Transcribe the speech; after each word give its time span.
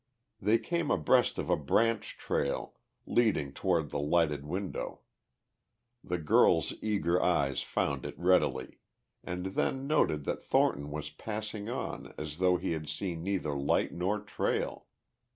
They 0.41 0.57
came 0.57 0.89
abreast 0.89 1.37
of 1.37 1.51
a 1.51 1.55
branch 1.55 2.17
trail, 2.17 2.73
leading 3.05 3.53
toward 3.53 3.91
the 3.91 3.99
lighted 3.99 4.43
window; 4.47 5.01
the 6.03 6.17
girl's 6.17 6.73
eager 6.81 7.21
eyes 7.21 7.61
found 7.61 8.03
it 8.07 8.17
readily, 8.17 8.79
and 9.23 9.45
then 9.53 9.85
noted 9.85 10.23
that 10.23 10.41
Thornton 10.43 10.89
was 10.89 11.11
passing 11.11 11.69
on 11.69 12.15
as 12.17 12.37
though 12.39 12.57
he 12.57 12.71
had 12.71 12.89
seen 12.89 13.21
neither 13.21 13.53
light 13.55 13.91
nor 13.93 14.19
trail. 14.19 14.87